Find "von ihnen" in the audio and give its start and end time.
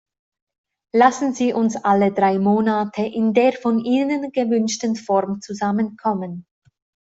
3.53-4.31